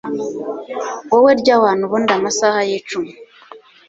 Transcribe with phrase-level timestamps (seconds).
[1.11, 3.13] wowe rya wana ubundi amasaha yicume